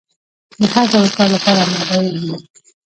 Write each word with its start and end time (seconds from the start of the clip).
د 0.59 0.61
هر 0.73 0.85
ډول 0.93 1.09
کار 1.17 1.29
لپاره 1.35 1.59
اماده 1.65 2.19
وي. 2.23 2.33